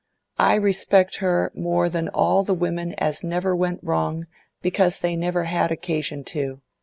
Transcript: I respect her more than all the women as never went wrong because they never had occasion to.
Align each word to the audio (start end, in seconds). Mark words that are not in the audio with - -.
I 0.39 0.55
respect 0.55 1.17
her 1.17 1.51
more 1.53 1.87
than 1.87 2.09
all 2.09 2.43
the 2.43 2.55
women 2.55 2.95
as 2.95 3.23
never 3.23 3.55
went 3.55 3.81
wrong 3.83 4.25
because 4.63 4.97
they 4.97 5.15
never 5.15 5.43
had 5.43 5.71
occasion 5.71 6.23
to. 6.23 6.61